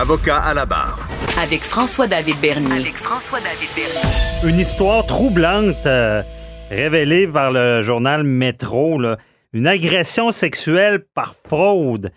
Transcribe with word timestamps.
Avocat 0.00 0.38
à 0.38 0.54
la 0.54 0.64
barre. 0.64 1.06
Avec 1.42 1.60
François-David 1.60 2.36
Bernier. 2.40 2.72
avec 2.72 2.96
François-David 2.96 3.68
Bernier. 3.76 4.50
Une 4.50 4.58
histoire 4.58 5.04
troublante 5.04 5.84
euh, 5.84 6.22
révélée 6.70 7.28
par 7.28 7.52
le 7.52 7.82
journal 7.82 8.22
Métro. 8.24 8.98
là. 8.98 9.18
Une 9.52 9.66
agression 9.66 10.30
sexuelle 10.30 11.04
par 11.14 11.34
fraude. 11.44 12.12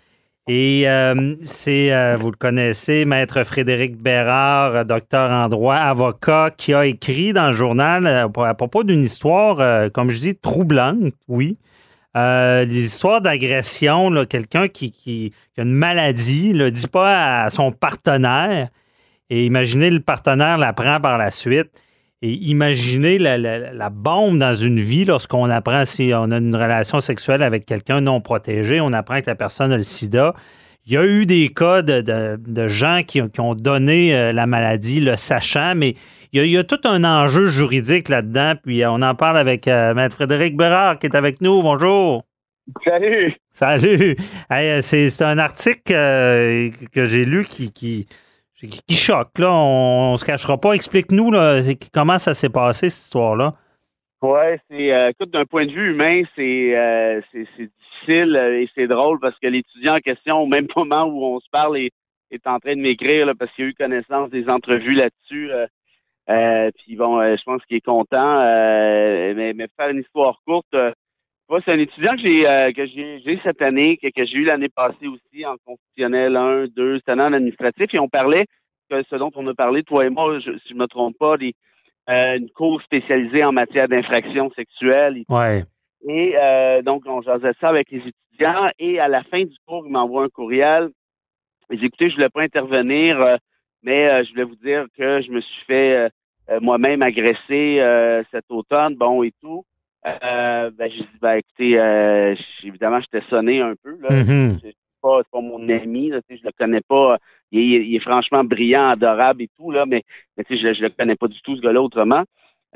Et 0.48 0.84
euh, 0.88 1.34
c'est, 1.44 1.92
euh, 1.92 2.16
vous 2.18 2.30
le 2.30 2.36
connaissez, 2.38 3.04
Maître 3.04 3.44
Frédéric 3.44 3.98
Bérard, 3.98 4.86
docteur 4.86 5.30
en 5.30 5.48
droit, 5.50 5.76
avocat, 5.76 6.52
qui 6.56 6.72
a 6.72 6.86
écrit 6.86 7.34
dans 7.34 7.48
le 7.48 7.52
journal 7.52 8.06
euh, 8.06 8.44
à 8.44 8.54
propos 8.54 8.82
d'une 8.82 9.02
histoire, 9.04 9.60
euh, 9.60 9.90
comme 9.90 10.08
je 10.08 10.20
dis, 10.20 10.34
troublante, 10.34 11.12
oui. 11.28 11.58
Euh, 12.16 12.64
des 12.64 12.84
histoires 12.84 13.20
d'agression, 13.20 14.24
quelqu'un 14.26 14.68
qui, 14.68 15.32
a 15.58 15.62
une 15.62 15.72
maladie, 15.72 16.54
ne 16.54 16.70
dit 16.70 16.86
pas 16.86 17.42
à 17.44 17.50
son 17.50 17.72
partenaire. 17.72 18.68
Et 19.30 19.46
imaginez 19.46 19.90
le 19.90 20.00
partenaire 20.00 20.58
l'apprend 20.58 21.00
par 21.00 21.18
la 21.18 21.30
suite. 21.30 21.70
Et 22.22 22.32
imaginez 22.32 23.18
la, 23.18 23.36
la- 23.36 23.72
la 23.72 23.90
bombe 23.90 24.38
dans 24.38 24.54
une 24.54 24.80
vie 24.80 25.04
lorsqu'on 25.04 25.50
apprend 25.50 25.84
si 25.84 26.12
on 26.14 26.30
a 26.30 26.38
une 26.38 26.54
relation 26.54 27.00
sexuelle 27.00 27.42
avec 27.42 27.66
quelqu'un 27.66 28.00
non 28.00 28.20
protégé, 28.20 28.80
on 28.80 28.92
apprend 28.92 29.20
que 29.20 29.26
la 29.26 29.34
personne 29.34 29.72
a 29.72 29.76
le 29.76 29.82
sida. 29.82 30.34
Il 30.86 30.92
y 30.92 30.96
a 30.98 31.04
eu 31.06 31.24
des 31.24 31.48
cas 31.48 31.80
de, 31.82 32.00
de- 32.02 32.38
de 32.46 32.68
gens 32.68 33.02
qui, 33.06 33.22
ont- 33.22 33.28
qui 33.28 33.40
ont 33.40 33.54
donné 33.54 34.14
euh, 34.14 34.32
la 34.32 34.46
maladie, 34.46 35.00
le 35.00 35.16
sachant, 35.16 35.74
mais 35.74 35.94
il 36.32 36.38
y, 36.38 36.40
a, 36.40 36.44
il 36.44 36.50
y 36.50 36.58
a 36.58 36.64
tout 36.64 36.80
un 36.84 37.04
enjeu 37.04 37.46
juridique 37.46 38.08
là-dedans. 38.10 38.54
Puis 38.62 38.82
euh, 38.82 38.90
on 38.90 39.00
en 39.02 39.14
parle 39.14 39.38
avec 39.38 39.66
euh, 39.66 39.94
Maître 39.94 40.16
Frédéric 40.16 40.56
Bérard 40.56 40.98
qui 40.98 41.06
est 41.06 41.14
avec 41.16 41.40
nous. 41.40 41.62
Bonjour. 41.62 42.24
Salut! 42.84 43.34
Salut. 43.52 44.16
Hey, 44.50 44.82
c'est, 44.82 45.22
un 45.22 45.38
article 45.38 45.92
euh, 45.92 46.70
que 46.92 47.04
j'ai 47.06 47.24
lu 47.24 47.44
qui, 47.44 47.72
qui, 47.72 48.06
qui- 48.86 48.94
choque. 48.96 49.38
Là. 49.38 49.50
On, 49.52 50.12
ne 50.12 50.16
se 50.16 50.24
cachera 50.24 50.58
pas. 50.58 50.72
Explique-nous 50.72 51.30
comment 51.92 52.18
ça 52.18 52.34
s'est 52.34 52.48
passé, 52.48 52.90
cette 52.90 53.04
histoire-là. 53.04 53.54
Ouais, 54.24 54.58
c'est 54.70 54.90
euh, 54.90 55.10
écoute, 55.10 55.30
d'un 55.32 55.44
point 55.44 55.66
de 55.66 55.72
vue 55.72 55.90
humain, 55.90 56.22
c'est 56.34 56.74
euh, 56.74 57.20
c'est 57.30 57.46
difficile 57.58 58.34
euh, 58.34 58.62
et 58.62 58.70
c'est 58.74 58.86
drôle 58.86 59.20
parce 59.20 59.38
que 59.38 59.48
l'étudiant 59.48 59.96
en 59.96 60.00
question, 60.00 60.38
au 60.40 60.46
même 60.46 60.66
moment 60.76 61.04
où 61.04 61.22
on 61.22 61.40
se 61.40 61.50
parle, 61.50 61.76
est, 61.76 61.92
en 62.46 62.58
train 62.58 62.74
de 62.74 62.80
m'écrire 62.80 63.30
parce 63.38 63.52
qu'il 63.52 63.66
a 63.66 63.68
eu 63.68 63.74
connaissance 63.74 64.30
des 64.30 64.48
entrevues 64.48 64.94
là-dessus. 64.94 65.52
euh, 66.30 66.70
puis 66.70 66.96
bon, 66.96 67.20
je 67.20 67.42
pense 67.44 67.62
qu'il 67.66 67.76
est 67.76 67.84
content. 67.84 68.38
mais, 68.40 69.52
mais 69.52 69.68
faire 69.76 69.90
une 69.90 70.00
histoire 70.00 70.40
courte, 70.46 70.74
c'est 70.74 71.72
un 71.72 71.78
étudiant 71.78 72.16
que 72.16 72.22
j'ai 72.22 72.72
que 72.74 72.86
j'ai 72.86 73.40
cette 73.42 73.60
année, 73.60 73.98
que, 73.98 74.08
que 74.08 74.24
j'ai 74.24 74.38
eu 74.38 74.44
l'année 74.44 74.70
passée 74.70 75.06
aussi 75.06 75.44
en 75.44 75.56
constitutionnel 75.66 76.34
1, 76.36 76.68
2, 76.74 76.96
cette 76.96 77.10
année 77.10 77.24
en 77.24 77.34
administratif, 77.34 77.92
et 77.92 77.98
on 77.98 78.08
parlait 78.08 78.46
que 78.88 79.02
ce 79.02 79.16
dont 79.16 79.32
on 79.34 79.46
a 79.48 79.54
parlé, 79.54 79.82
toi 79.82 80.06
et 80.06 80.08
moi, 80.08 80.38
je, 80.38 80.52
si 80.60 80.70
je 80.70 80.74
me 80.74 80.86
trompe 80.86 81.18
pas, 81.18 81.36
des, 81.36 81.52
euh, 82.08 82.36
une 82.38 82.50
cour 82.50 82.80
spécialisée 82.82 83.44
en 83.44 83.52
matière 83.52 83.88
d'infraction 83.88 84.50
sexuelle. 84.52 85.18
Et, 85.18 85.24
Ouais. 85.28 85.64
et, 86.08 86.34
euh, 86.36 86.82
donc, 86.82 87.02
on 87.06 87.22
jasait 87.22 87.52
ça 87.60 87.68
avec 87.68 87.90
les 87.90 87.98
étudiants. 87.98 88.70
Et 88.78 88.98
à 89.00 89.08
la 89.08 89.22
fin 89.24 89.42
du 89.44 89.54
cours, 89.66 89.84
il 89.86 89.92
m'envoie 89.92 90.24
un 90.24 90.28
courriel. 90.28 90.90
Et 91.70 91.78
j'ai 91.78 91.86
écouté, 91.86 92.10
je 92.10 92.14
voulais 92.16 92.28
pas 92.28 92.42
intervenir, 92.42 93.20
euh, 93.20 93.36
mais 93.82 94.08
euh, 94.08 94.24
je 94.24 94.30
voulais 94.30 94.44
vous 94.44 94.56
dire 94.56 94.84
que 94.96 95.22
je 95.22 95.30
me 95.30 95.40
suis 95.40 95.64
fait 95.66 95.96
euh, 95.96 96.08
euh, 96.50 96.60
moi-même 96.60 97.00
agresser 97.02 97.78
euh, 97.80 98.22
cet 98.30 98.44
automne, 98.50 98.96
bon 98.96 99.22
et 99.22 99.32
tout. 99.40 99.64
Euh, 100.06 100.70
ben, 100.76 100.90
j'ai 100.90 100.98
dit, 101.00 101.18
ben, 101.22 101.36
écoutez, 101.36 101.78
euh, 101.78 102.34
évidemment, 102.62 103.00
j'étais 103.00 103.24
sonné 103.30 103.62
un 103.62 103.72
peu. 103.82 103.96
Là. 104.02 104.10
Mhm. 104.10 104.58
C'est 104.60 104.73
pas, 105.04 105.20
pas 105.30 105.40
mon 105.40 105.68
ami, 105.68 106.08
là, 106.08 106.20
je 106.30 106.36
le 106.42 106.52
connais 106.58 106.80
pas. 106.80 107.18
Il 107.52 107.74
est, 107.74 107.86
il 107.86 108.00
franchement 108.00 108.42
brillant, 108.42 108.88
adorable 108.88 109.42
et 109.42 109.50
tout, 109.56 109.70
là, 109.70 109.84
mais, 109.86 110.02
mais 110.36 110.44
je, 110.48 110.56
je 110.56 110.82
le 110.82 110.88
connais 110.88 111.16
pas 111.16 111.28
du 111.28 111.40
tout, 111.42 111.56
ce 111.56 111.60
gars-là, 111.60 111.82
autrement. 111.82 112.24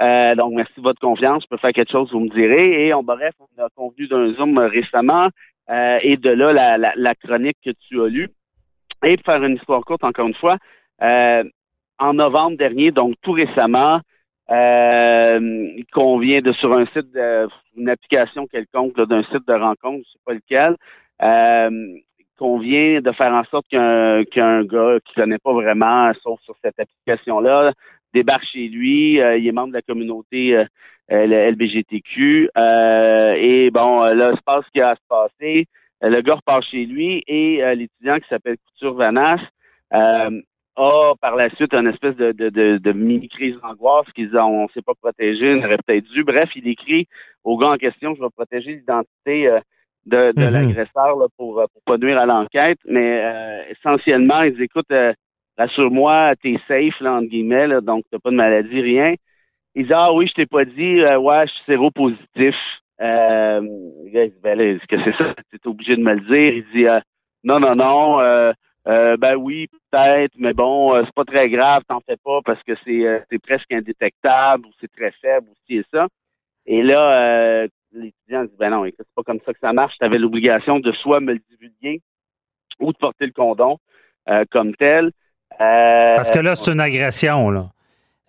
Euh, 0.01 0.35
donc, 0.37 0.53
merci 0.55 0.75
de 0.77 0.83
votre 0.83 1.01
confiance. 1.01 1.43
Je 1.45 1.49
peux 1.49 1.57
faire 1.57 1.73
quelque 1.73 1.91
chose, 1.91 2.13
vous 2.13 2.21
me 2.21 2.29
direz. 2.29 2.87
Et 2.87 2.95
on, 2.95 3.03
bref, 3.03 3.35
on 3.41 3.63
a 3.63 3.69
convenu 3.75 4.07
d'un 4.07 4.33
Zoom 4.35 4.59
euh, 4.59 4.69
récemment. 4.69 5.29
euh, 5.71 5.99
et 6.03 6.17
de 6.17 6.31
là, 6.31 6.53
la, 6.53 6.93
la, 6.95 7.15
chronique 7.15 7.59
que 7.65 7.71
tu 7.89 8.01
as 8.01 8.09
lue. 8.09 8.31
Et 9.05 9.17
pour 9.17 9.27
faire 9.27 9.45
une 9.45 9.57
histoire 9.57 9.83
courte, 9.85 10.05
encore 10.05 10.29
une 10.29 10.35
fois, 10.35 10.57
euh, 11.03 11.45
en 11.99 12.15
novembre 12.15 12.57
dernier, 12.57 12.91
donc 12.91 13.15
tout 13.23 13.33
récemment, 13.33 14.01
euh, 14.51 15.69
qu'on 15.93 16.19
vient 16.19 16.41
de 16.41 16.53
sur 16.53 16.73
un 16.73 16.87
site, 16.87 17.07
une 17.77 17.89
application 17.89 18.47
quelconque 18.47 18.97
d'un 19.09 19.23
site 19.25 19.47
de 19.47 19.53
rencontre, 19.53 20.05
je 20.07 20.13
sais 20.13 20.25
pas 20.25 20.35
lequel, 20.35 20.77
euh, 21.23 21.99
qu'on 22.39 22.59
vient 22.59 23.01
de 23.01 23.13
faire 23.13 23.33
en 23.33 23.45
sorte 23.45 23.67
qu'un 23.69 24.25
qu'un 24.25 24.65
gars 24.65 24.99
qui 25.05 25.15
connaît 25.15 25.39
pas 25.39 25.53
vraiment, 25.53 26.13
sauf 26.23 26.41
sur 26.43 26.55
cette 26.63 26.79
application-là, 26.79 27.73
débarque 28.15 28.45
chez 28.53 28.69
lui. 28.69 29.21
euh, 29.21 29.37
il 29.39 29.47
est 29.47 29.53
membre 29.53 29.69
de 29.69 29.75
la 29.75 29.83
communauté 29.83 30.57
euh, 30.57 30.65
euh, 31.13 31.51
LBGTQ. 31.53 32.51
euh, 32.57 33.35
et 33.39 33.71
bon, 33.71 34.03
euh, 34.05 34.15
là, 34.15 34.35
se 34.37 34.43
passe 34.45 34.65
ce 34.67 34.71
qui 34.73 34.81
a 34.81 34.91
à 34.91 34.95
se 34.97 35.01
passer. 35.09 35.67
Euh, 36.05 36.09
le 36.11 36.21
gars 36.23 36.37
repart 36.37 36.65
chez 36.65 36.87
lui 36.87 37.23
et 37.27 37.61
l'étudiant 37.75 38.19
qui 38.19 38.29
s'appelle 38.29 38.57
Couture 38.59 38.95
Vanasse 38.95 39.41
euh, 39.95 40.41
a 40.77 41.13
par 41.21 41.35
la 41.35 41.51
suite 41.57 41.75
une 41.75 41.89
espèce 41.89 42.15
de, 42.17 42.31
de, 42.33 42.51
de, 42.51 42.79
de 42.79 42.93
mini-crise 42.93 43.57
d'angoisse 43.61 44.07
qu'ils 44.15 44.37
ont, 44.37 44.65
on 44.65 44.69
s'est 44.69 44.83
pas 44.83 44.95
protégé, 44.95 45.55
on 45.55 45.65
aurait 45.65 45.79
peut-être 45.85 46.05
dû. 46.13 46.23
Bref, 46.23 46.51
il 46.55 46.69
écrit 46.69 47.09
au 47.43 47.57
gars 47.59 47.71
en 47.71 47.77
question, 47.77 48.15
je 48.15 48.21
vais 48.23 48.31
protéger 48.31 48.75
l'identité 48.77 49.49
de, 50.09 50.33
Mhm. 50.37 50.53
l'agresseur 50.53 51.17
pour, 51.37 51.61
euh, 51.61 51.67
pour 51.73 51.83
pas 51.85 51.99
nuire 51.99 52.19
à 52.19 52.27
l'enquête. 52.27 52.79
Mais 52.87 53.21
euh, 53.25 53.63
essentiellement, 53.71 54.43
ils 54.43 54.53
disent, 54.53 54.63
écoute, 54.63 54.91
euh, 54.91 55.13
rassure-moi, 55.57 56.35
t'es 56.43 56.57
safe, 56.67 56.99
là, 57.01 57.15
entre 57.15 57.29
guillemets, 57.29 57.67
là, 57.67 57.81
donc 57.81 58.05
t'as 58.11 58.19
pas 58.19 58.31
de 58.31 58.37
maladie, 58.37 58.81
rien. 58.81 59.15
Il 59.75 59.87
dit, 59.87 59.93
ah 59.93 60.13
oui, 60.13 60.27
je 60.29 60.33
t'ai 60.35 60.47
pas 60.47 60.65
dit, 60.65 61.01
euh, 61.01 61.19
ouais, 61.19 61.47
je 61.47 61.53
suis 61.53 61.65
séropositif. 61.67 62.55
Euh, 63.01 63.61
ben 64.43 64.59
là, 64.59 64.65
est-ce 64.65 64.87
que 64.87 64.97
c'est 65.05 65.17
ça? 65.17 65.35
T'es 65.53 65.69
obligé 65.69 65.95
de 65.97 66.03
me 66.03 66.15
le 66.15 66.21
dire. 66.21 66.53
Il 66.55 66.65
dit, 66.75 66.87
non, 67.45 67.61
non, 67.61 67.77
non, 67.77 68.53
ben 68.87 69.37
oui, 69.37 69.69
peut-être, 69.69 70.33
mais 70.39 70.53
bon, 70.53 70.95
c'est 71.05 71.15
pas 71.15 71.25
très 71.25 71.49
grave, 71.49 71.83
t'en 71.87 72.01
fais 72.01 72.17
pas 72.25 72.41
parce 72.45 72.61
que 72.65 72.73
c'est 72.85 73.23
c'est 73.31 73.39
presque 73.41 73.73
indétectable 73.73 74.67
ou 74.67 74.71
c'est 74.81 74.91
très 74.91 75.13
faible 75.21 75.47
ou 75.51 75.55
ci 75.67 75.77
et 75.77 75.85
ça. 75.93 76.09
Et 76.67 76.83
là, 76.83 77.13
euh, 77.13 77.69
l'étudiant 77.93 78.45
dit, 78.45 78.55
ben 78.59 78.71
non, 78.71 78.85
écoute, 78.85 79.07
c'est 79.09 79.15
pas 79.15 79.23
comme 79.23 79.41
ça 79.45 79.53
que 79.53 79.59
ça 79.61 79.73
marche. 79.73 79.95
T'avais 79.99 80.19
l'obligation 80.19 80.79
de 80.81 80.93
soit 80.93 81.21
me 81.21 81.33
le 81.35 81.41
divulguer 81.51 82.01
ou 82.81 82.93
de 82.93 82.99
porter 82.99 83.27
le 83.27 83.33
condom 83.33 83.79
euh, 84.29 84.45
comme 84.51 84.75
tel. 84.77 85.11
Euh, 85.61 86.17
Parce 86.17 86.31
que 86.31 86.39
là, 86.39 86.55
c'est 86.55 86.71
une 86.73 86.81
agression. 86.81 87.51
Là. 87.51 87.67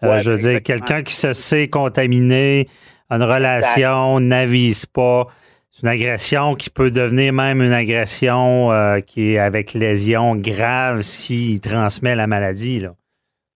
Euh, 0.04 0.10
Ouais, 0.10 0.20
je 0.22 0.32
veux 0.32 0.38
dire, 0.38 0.64
quelqu'un 0.64 1.04
qui 1.04 1.14
se 1.14 1.34
sait 1.34 1.68
contaminé, 1.68 2.68
a 3.10 3.18
une 3.18 3.24
relation, 3.24 4.20
n'avise 4.22 4.86
pas. 4.86 5.26
C'est 5.72 5.84
une 5.84 5.90
agression 5.90 6.56
qui 6.56 6.70
peut 6.70 6.90
devenir 6.90 7.34
même 7.34 7.62
une 7.62 7.74
agression 7.74 8.72
euh, 8.72 9.02
qui 9.02 9.34
est 9.34 9.38
avec 9.40 9.74
lésion 9.74 10.36
grave 10.36 11.02
s'il 11.02 11.60
transmet 11.62 12.16
la 12.16 12.28
maladie. 12.28 12.80
Là. 12.80 12.94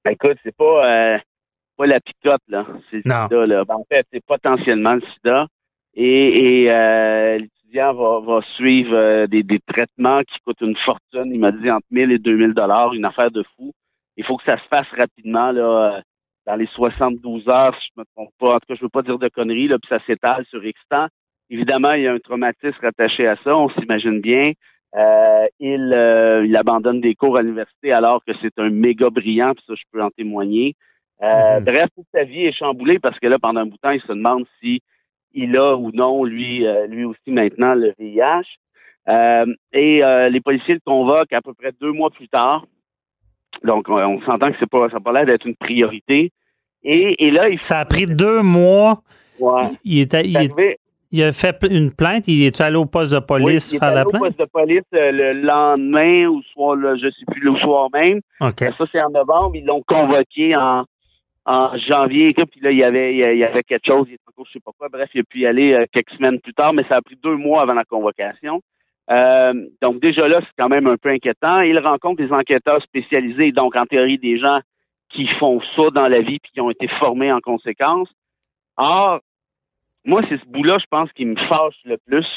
Ben, 0.06 0.12
écoute, 0.12 0.38
c'est 0.44 0.56
pas 0.56 0.86
euh, 0.86 1.18
pas 1.78 1.86
la 1.88 2.00
picote, 2.02 2.42
là. 2.50 2.66
C'est 2.92 2.98
le 2.98 3.10
Non. 3.10 3.24
sida, 3.30 3.46
là. 3.48 3.64
Ben, 3.66 3.76
en 3.76 3.86
fait, 3.90 4.06
c'est 4.12 4.24
potentiellement 4.26 4.94
le 4.96 5.02
sida. 5.16 5.48
Et, 5.96 6.64
et 6.64 6.72
euh, 6.72 7.38
l'étudiant 7.38 7.94
va, 7.94 8.20
va 8.20 8.42
suivre 8.56 8.94
euh, 8.96 9.28
des, 9.28 9.44
des 9.44 9.60
traitements 9.60 10.22
qui 10.22 10.40
coûtent 10.46 10.62
une 10.62 10.78
fortune. 10.78 11.32
Il 11.32 11.40
m'a 11.40 11.52
dit 11.52 11.70
entre 11.70 11.86
1000 11.92 12.12
et 12.12 12.20
2000 12.20 12.54
dollars, 12.54 12.94
une 12.94 13.06
affaire 13.06 13.32
de 13.32 13.44
fou. 13.56 13.72
Il 14.18 14.26
faut 14.26 14.38
que 14.38 14.44
ça 14.44 14.58
se 14.58 14.68
fasse 14.70 14.88
rapidement, 14.98 15.52
là, 15.52 15.96
euh, 15.98 16.02
dans 16.46 16.56
les 16.56 16.68
72 16.68 17.48
heures, 17.48 17.76
si 17.80 17.88
je 17.96 18.02
me 18.02 18.06
trompe 18.16 18.32
pas. 18.40 18.56
En 18.56 18.60
tout 18.60 18.66
cas, 18.68 18.76
je 18.76 18.82
veux 18.82 18.90
pas 18.90 19.02
dire 19.02 19.18
de 19.18 19.30
conneries, 19.30 19.68
là, 19.68 19.78
puis 19.80 19.90
ça 19.90 20.04
s'étale 20.06 20.46
sur 20.50 20.64
X 20.66 20.80
temps. 20.90 21.08
Évidemment, 21.50 21.94
il 21.94 22.04
y 22.04 22.08
a 22.08 22.14
un 22.14 22.20
traumatisme 22.20 22.78
rattaché 22.82 23.28
à 23.28 23.36
ça, 23.44 23.56
on 23.56 23.70
s'imagine 23.70 24.20
bien. 24.22 24.54
Euh, 24.96 25.48
il, 25.60 25.92
euh, 25.94 26.46
il 26.46 26.56
abandonne 26.56 27.02
des 27.02 27.16
cours 27.16 27.38
à 27.38 27.42
l'université 27.42 27.92
alors 27.92 28.24
que 28.26 28.34
c'est 28.42 28.60
un 28.60 28.70
méga 28.70 29.10
brillant, 29.10 29.54
puis 29.54 29.64
ça, 29.68 29.74
je 29.76 29.84
peux 29.92 30.04
en 30.04 30.10
témoigner. 30.12 30.76
Euh, 31.22 31.60
Mhm. 31.60 31.66
Bref, 31.66 31.90
toute 31.96 32.06
sa 32.14 32.24
vie 32.24 32.46
est 32.46 32.58
chamboulée 32.58 33.00
parce 33.00 33.18
que 33.20 33.28
là, 33.28 33.40
pendant 33.40 33.62
un 33.62 33.66
bout 33.66 33.76
de 33.76 33.82
temps, 33.82 33.92
il 33.92 34.02
se 34.02 34.08
demande 34.12 34.46
si 34.62 34.82
il 35.34 35.56
a 35.58 35.76
ou 35.76 35.92
non, 35.94 36.24
lui, 36.24 36.66
euh, 36.66 36.88
lui 36.88 37.06
aussi 37.06 37.30
maintenant, 37.32 37.74
le 37.74 37.94
VIH. 38.00 38.44
Euh, 39.10 39.46
et 39.74 40.04
euh, 40.04 40.30
les 40.30 40.40
policiers 40.42 40.76
le 40.76 40.80
convoquent 40.86 41.34
à 41.34 41.42
peu 41.42 41.54
près 41.54 41.72
deux 41.82 41.92
mois 41.92 42.10
plus 42.10 42.30
tard 42.30 42.66
Donc, 43.64 43.90
on, 43.90 43.96
on 43.98 44.22
s'entend 44.22 44.52
que 44.52 44.58
c'est 44.60 44.70
pas, 44.70 44.88
ça 44.90 44.96
n'a 44.96 45.00
pas 45.02 45.12
l'air 45.12 45.26
d'être 45.26 45.46
une 45.46 45.56
priorité. 45.56 46.32
Et, 46.84 47.26
et 47.28 47.32
là, 47.32 47.50
il 47.50 47.62
Ça 47.62 47.80
a 47.80 47.86
pris 47.86 48.06
deux 48.06 48.42
mois. 48.42 49.02
Ouais. 49.40 49.72
Il, 49.84 50.00
était, 50.02 50.26
il, 50.26 50.34
C'est 50.34 50.44
est- 50.46 50.48
arrivé- 50.52 50.78
il 51.12 51.24
a 51.24 51.32
fait 51.32 51.58
une 51.70 51.92
plainte. 51.92 52.28
Il 52.28 52.44
est 52.46 52.60
allé 52.62 52.76
au 52.78 52.86
poste 52.86 53.12
de 53.14 53.18
oui, 53.20 53.26
police 53.28 53.72
il 53.72 53.76
est 53.76 53.80
faire 53.80 53.88
allé 53.90 53.96
la 53.98 54.06
au 54.08 54.10
plainte? 54.10 54.22
poste 54.24 54.40
de 54.40 54.46
police 54.46 54.84
le 54.94 55.34
lendemain 55.42 56.28
ou 56.28 56.42
soit 56.54 56.76
le, 56.76 56.96
je 56.98 57.10
sais 57.10 57.26
plus 57.32 57.42
le 57.42 57.56
soir 57.58 57.90
même. 57.94 58.20
Ça 58.40 58.86
c'est 58.92 59.02
en 59.02 59.10
novembre, 59.10 59.52
ils 59.56 59.66
l'ont 59.66 59.84
convoqué 59.86 60.56
en 60.56 60.86
en 61.46 61.78
janvier, 61.78 62.34
puis 62.34 62.62
là 62.62 62.72
il 62.72 62.78
y 62.78 62.84
avait 62.84 63.14
il 63.14 63.38
y 63.38 63.44
avait 63.44 63.64
quelque 63.64 63.86
chose, 63.86 64.08
il 64.08 64.14
était 64.14 64.24
encore 64.30 64.46
je 64.48 64.54
sais 64.54 64.60
pas 64.60 64.72
quoi. 64.78 64.90
Bref, 64.90 65.10
il 65.14 65.22
a 65.22 65.24
pu 65.24 65.40
y 65.40 65.46
aller 65.46 65.74
euh, 65.74 65.86
quelques 65.92 66.12
semaines 66.12 66.40
plus 66.40 66.54
tard, 66.54 66.74
mais 66.74 66.84
ça 66.88 66.98
a 66.98 67.02
pris 67.02 67.18
deux 67.22 67.36
mois 67.36 67.62
avant 67.62 67.74
la 67.74 67.84
convocation. 67.84 68.62
Euh, 69.10 69.54
donc 69.82 70.00
déjà 70.02 70.28
là, 70.28 70.40
c'est 70.42 70.54
quand 70.58 70.70
même 70.70 70.88
un 70.88 70.98
peu 70.98 71.10
inquiétant. 71.10 71.62
Il 71.62 71.78
rencontre 71.80 72.24
des 72.24 72.32
enquêteurs 72.32 72.82
spécialisés, 72.84 73.52
donc 73.52 73.76
en 73.76 73.86
théorie 73.86 74.18
des 74.18 74.40
gens 74.40 74.60
qui 75.10 75.28
font 75.40 75.62
ça 75.76 75.90
dans 75.92 76.08
la 76.08 76.22
vie 76.22 76.40
puis 76.40 76.52
qui 76.54 76.62
ont 76.62 76.72
été 76.72 76.88
formés 77.00 77.32
en 77.32 77.40
conséquence. 77.40 78.10
Or, 78.78 79.20
moi, 80.06 80.22
c'est 80.28 80.40
ce 80.40 80.46
bout-là, 80.48 80.78
je 80.80 80.86
pense, 80.90 81.12
qui 81.14 81.26
me 81.26 81.36
fâche 81.36 81.80
le 81.86 81.98
plus. 81.98 82.28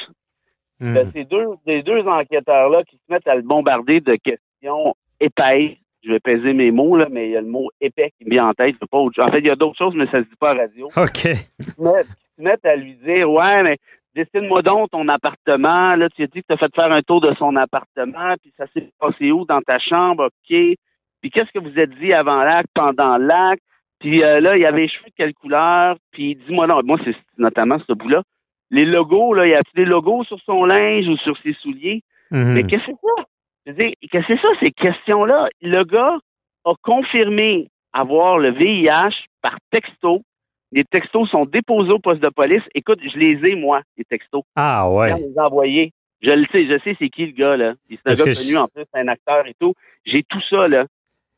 Mhm. 0.81 0.95
Ben, 0.95 1.11
ces 1.13 1.25
deux, 1.25 1.47
ces 1.65 1.83
deux 1.83 2.03
enquêteurs-là 2.07 2.85
qui 2.85 2.97
se 2.97 3.03
mettent 3.09 3.27
à 3.27 3.35
le 3.35 3.43
bombarder 3.43 4.01
de 4.01 4.17
questions 4.17 4.95
épaisses. 5.21 5.79
Je 6.07 6.13
vais 6.13 6.21
peser 6.21 6.53
mes 6.53 6.71
mots, 6.71 6.97
là, 6.97 7.09
mais 7.11 7.29
il 7.29 7.33
y 7.33 7.37
a 7.37 7.41
le 7.41 7.49
mot 7.49 7.69
épais 7.81 8.13
qui 8.17 8.25
me 8.25 8.31
vient 8.31 8.49
en 8.49 8.55
tête. 8.55 8.77
Pas 8.91 8.99
autre... 8.99 9.21
En 9.21 9.31
fait, 9.31 9.41
il 9.41 9.47
y 9.47 9.51
a 9.51 9.57
d'autres 9.57 9.77
choses, 9.77 9.95
mais 9.97 10.07
ça 10.07 10.23
se 10.23 10.29
dit 10.29 10.37
pas 10.39 10.51
à 10.51 10.55
radio. 10.55 10.87
OK. 10.97 11.13
Qui 11.13 11.27
se 11.27 11.83
mettent, 11.83 12.07
qui 12.07 12.27
se 12.37 12.43
mettent 12.43 12.65
à 12.65 12.77
lui 12.77 12.95
dire 12.95 13.29
Ouais, 13.29 13.63
mais 13.65 13.77
dessine-moi 14.15 14.63
donc 14.63 14.91
ton 14.91 15.09
appartement. 15.09 15.97
Là, 15.97 16.09
tu 16.11 16.23
as 16.23 16.27
dit 16.29 16.43
que 16.43 16.47
tu 16.49 16.55
as 16.55 16.57
fait 16.57 16.75
faire 16.75 16.93
un 16.93 17.03
tour 17.03 17.21
de 17.21 17.35
son 17.35 17.57
appartement, 17.57 18.35
puis 18.41 18.53
ça 18.57 18.67
s'est 18.73 18.89
passé 19.01 19.33
où 19.33 19.45
dans 19.45 19.61
ta 19.63 19.81
chambre, 19.81 20.27
OK. 20.27 20.57
Puis 21.21 21.31
qu'est-ce 21.31 21.51
que 21.53 21.59
vous 21.59 21.77
êtes 21.79 21.91
dit 21.99 22.13
avant 22.13 22.45
l'acte, 22.45 22.71
pendant 22.73 23.17
l'acte? 23.19 23.63
Puis 23.99 24.23
euh, 24.23 24.41
là, 24.41 24.57
il 24.57 24.63
y 24.63 24.67
avait 24.67 24.83
les 24.83 24.89
cheveux 24.89 25.09
de 25.09 25.15
quelle 25.17 25.35
couleur? 25.35 25.97
Puis 26.13 26.37
dis-moi 26.47 26.67
non, 26.67 26.81
moi, 26.85 26.99
c'est 27.05 27.17
notamment 27.39 27.79
ce 27.87 27.93
bout-là. 27.93 28.23
Les 28.71 28.85
logos, 28.85 29.35
là, 29.35 29.47
il 29.47 29.51
y 29.51 29.55
a 29.55 29.63
des 29.75 29.85
logos 29.85 30.25
sur 30.25 30.41
son 30.41 30.65
linge 30.65 31.09
ou 31.09 31.17
sur 31.19 31.37
ses 31.39 31.55
souliers? 31.55 32.03
Mhm. 32.31 32.53
Mais 32.53 32.65
qu'est-ce 32.65 32.87
que 32.87 32.93
c'est 32.93 33.07
ça? 33.17 33.25
Je 33.67 33.73
veux 33.73 33.77
dire, 33.77 33.93
qu'est-ce 34.11 34.27
que 34.29 34.37
c'est 34.37 34.41
ça, 34.43 34.49
ces 34.61 34.71
questions-là? 34.71 35.49
Le 35.61 35.83
gars 35.85 36.17
a 36.65 36.73
confirmé 36.83 37.69
avoir 37.93 38.39
le 38.39 38.51
VIH 38.53 39.15
par 39.43 39.57
texto. 39.71 40.23
Les 40.73 40.85
textos 40.85 41.29
sont 41.31 41.47
déposés 41.47 41.91
au 41.93 41.99
poste 41.99 42.21
de 42.23 42.29
police. 42.29 42.63
Écoute, 42.75 43.01
je 43.03 43.19
les 43.19 43.45
ai, 43.49 43.55
moi, 43.57 43.83
les 43.97 44.05
textos. 44.05 44.43
Ah 44.57 44.91
ouais. 44.91 45.11
Quand 45.11 45.17
les 45.19 45.39
a 45.39 45.47
envoyés. 45.47 45.93
Je 46.23 46.31
le 46.31 46.47
sais, 46.51 46.67
je 46.67 46.79
sais 46.83 46.97
c'est 46.99 47.09
qui 47.09 47.27
le 47.27 47.33
gars, 47.33 47.57
là. 47.57 47.75
C'est 47.89 47.99
un 48.07 48.11
gars 48.11 48.25
connu, 48.25 48.35
je- 48.53 48.57
en 48.57 48.69
plus, 48.69 48.85
c'est 48.93 49.01
un 49.01 49.09
acteur 49.09 49.47
et 49.47 49.55
tout. 49.61 49.75
J'ai 50.05 50.23
tout 50.25 50.41
ça, 50.49 50.67
là. 50.69 50.87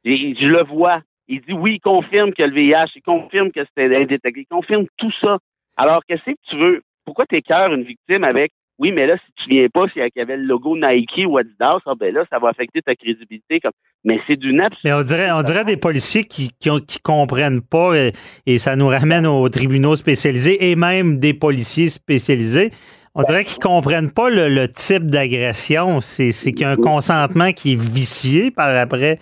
Je 0.04 0.46
le 0.46 0.64
vois. 0.64 1.00
Il 1.26 1.40
dit 1.42 1.52
oui, 1.52 1.74
il 1.74 1.81
confirme 1.81 2.32
que 2.32 2.42
le 2.42 2.52
VIH, 2.54 2.92
il 2.96 3.02
confirme 3.02 3.50
que 3.52 3.60
c'était 3.64 3.94
indétectable, 3.96 4.38
il 4.38 4.46
confirme 4.46 4.86
tout 4.96 5.12
ça. 5.20 5.38
Alors, 5.76 6.02
qu'est-ce 6.06 6.24
que 6.24 6.36
tu 6.48 6.56
veux? 6.56 6.82
Pourquoi 7.04 7.26
t'écœures 7.26 7.72
une 7.74 7.82
victime 7.82 8.24
avec 8.24 8.52
oui, 8.78 8.92
mais 8.92 9.06
là, 9.06 9.16
si 9.16 9.32
tu 9.42 9.50
viens 9.50 9.66
pas, 9.69 9.88
s'il 9.88 10.02
y 10.14 10.20
avait 10.20 10.36
le 10.36 10.44
logo 10.44 10.76
Nike 10.76 11.26
ou 11.26 11.36
Adidas, 11.38 11.78
ah 11.86 11.94
ben 11.98 12.14
là, 12.14 12.25
ça 12.30 12.38
va 12.38 12.48
affecter 12.50 12.80
ta 12.80 12.94
crédibilité. 12.94 13.58
Comme... 13.60 13.72
Mais 14.04 14.20
c'est 14.26 14.36
du 14.36 14.52
nappe. 14.52 14.72
Mais 14.84 14.92
on 14.92 15.02
dirait, 15.02 15.30
on 15.32 15.42
dirait 15.42 15.64
des 15.64 15.76
policiers 15.76 16.25
qui, 16.25 16.50
qui, 16.60 16.70
ont- 16.70 16.80
qui 16.80 17.00
comprennent 17.00 17.60
pas 17.62 17.94
et, 17.96 18.12
et 18.46 18.58
ça 18.58 18.76
nous 18.76 18.86
ramène 18.88 19.26
aux 19.26 19.48
tribunaux 19.48 19.96
spécialisés 19.96 20.70
et 20.70 20.76
même 20.76 21.19
des 21.19 21.34
policiers 21.34 21.88
spécialisés. 21.88 22.70
On 23.14 23.22
dirait 23.25 23.44
qu'ils 23.44 23.58
comprennent 23.60 24.12
pas 24.12 24.30
le, 24.30 24.48
le 24.48 24.69
type 24.69 25.06
d'agression. 25.06 26.00
C'est, 26.00 26.31
c'est 26.31 26.52
qu'il 26.52 26.62
y 26.62 26.64
a 26.64 26.70
un 26.70 26.76
consentement 26.76 27.50
qui 27.52 27.72
est 27.72 27.81
vicié 27.81 28.52
par 28.52 28.69
après. 28.76 29.19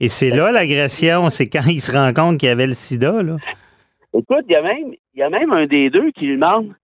Et 0.00 0.08
c'est 0.08 0.30
là 0.30 0.52
l'agression, 0.52 1.30
c'est 1.30 1.46
quand 1.46 1.66
ils 1.66 1.80
se 1.80 1.90
rendent 1.90 2.14
compte 2.14 2.36
qu'il 2.38 2.48
y 2.50 2.52
avait 2.52 2.66
le 2.66 2.74
sida. 2.74 3.22
Là. 3.22 3.36
Écoute, 4.14 4.44
il 4.48 4.52
y 4.52 4.56
a 4.56 4.62
même, 4.62 4.92
il 5.14 5.18
y 5.18 5.22
a 5.22 5.30
même 5.30 5.50
un 5.52 5.66
des 5.66 5.88
deux 5.90 6.10
qui 6.12 6.26
lui 6.26 6.34
demande 6.36 6.74